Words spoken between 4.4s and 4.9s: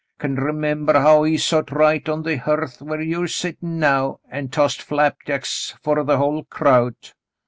tossed